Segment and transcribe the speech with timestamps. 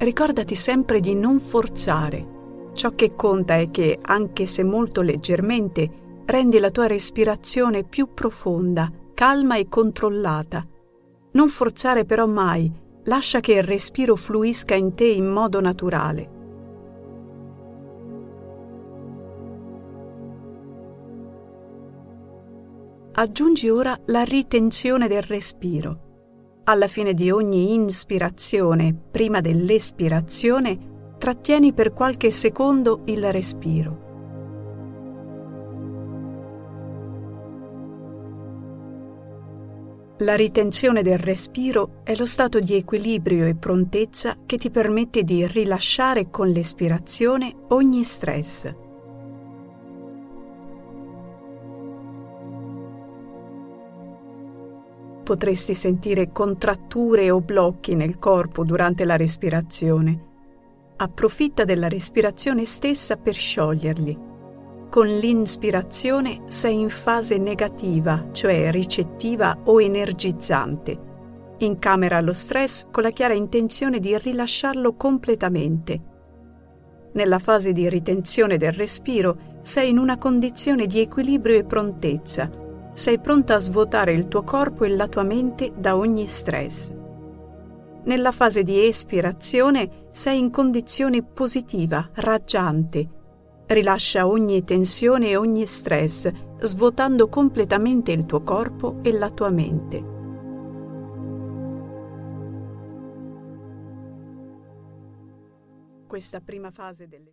[0.00, 2.70] Ricordati sempre di non forzare.
[2.72, 8.90] Ciò che conta è che, anche se molto leggermente, rendi la tua respirazione più profonda,
[9.12, 10.66] calma e controllata.
[11.32, 12.72] Non forzare però mai,
[13.04, 16.30] lascia che il respiro fluisca in te in modo naturale.
[23.12, 26.08] Aggiungi ora la ritenzione del respiro.
[26.70, 34.08] Alla fine di ogni inspirazione, prima dell'espirazione, trattieni per qualche secondo il respiro.
[40.18, 45.44] La ritenzione del respiro è lo stato di equilibrio e prontezza che ti permette di
[45.48, 48.89] rilasciare con l'espirazione ogni stress.
[55.22, 60.28] Potresti sentire contratture o blocchi nel corpo durante la respirazione.
[60.96, 64.18] Approfitta della respirazione stessa per scioglierli.
[64.90, 71.08] Con l'inspirazione sei in fase negativa, cioè ricettiva o energizzante.
[71.58, 76.00] Incamera lo stress con la chiara intenzione di rilasciarlo completamente.
[77.12, 82.50] Nella fase di ritenzione del respiro sei in una condizione di equilibrio e prontezza.
[83.00, 86.92] Sei pronta a svuotare il tuo corpo e la tua mente da ogni stress.
[88.04, 93.08] Nella fase di espirazione sei in condizione positiva, raggiante,
[93.68, 100.04] Rilascia ogni tensione e ogni stress, svuotando completamente il tuo corpo e la tua mente.
[106.06, 107.28] Questa prima fase delle